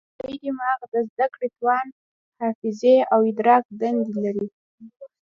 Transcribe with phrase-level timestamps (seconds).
[0.21, 1.87] لوی دماغ د زده کړې، توان،
[2.39, 4.47] حافظې او ادراک دندې لري.